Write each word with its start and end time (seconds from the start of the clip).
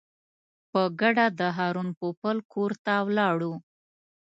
په 0.71 0.81
ګډه 1.01 1.25
د 1.39 1.41
هارون 1.57 1.89
پوپل 1.99 2.37
کور 2.53 2.71
ته 2.85 2.93
ولاړو. 3.07 3.53